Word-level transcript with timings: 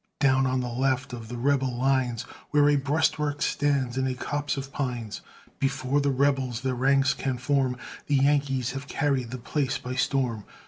Down 0.19 0.47
on 0.47 0.61
the 0.61 0.67
left 0.67 1.13
of 1.13 1.27
the 1.27 1.37
Rebel 1.37 1.77
lines, 1.77 2.23
Where 2.49 2.67
a 2.71 2.75
breastwork 2.75 3.43
stands 3.43 3.99
in 3.99 4.07
a 4.07 4.15
copse 4.15 4.57
of 4.57 4.71
pines, 4.71 5.21
Before 5.59 6.01
the 6.01 6.09
Rebels 6.09 6.61
their 6.61 6.73
ranks 6.73 7.13
can 7.13 7.37
form, 7.37 7.77
The 8.07 8.15
Yankees 8.15 8.71
have 8.71 8.87
carried 8.87 9.29
the 9.29 9.37
place 9.37 9.77
by 9.77 9.93
storm. 9.93 10.45